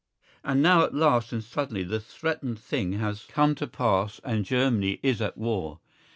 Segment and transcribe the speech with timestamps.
[0.43, 4.99] And now at last and suddenly the threatened thing has come to pass and Germany
[5.03, 5.79] is at war.